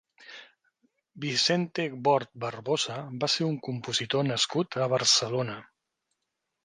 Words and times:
Vicente 1.25 1.85
Bort 2.07 2.31
Barbosa 2.45 2.97
va 3.25 3.31
ser 3.35 3.47
un 3.51 3.59
compositor 3.71 4.27
nascut 4.31 4.79
a 4.87 4.93
Barcelona. 4.95 5.59